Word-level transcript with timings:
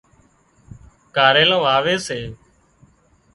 ڪاريلان 1.15 1.61
واوي 1.65 1.95
سي 2.07 2.19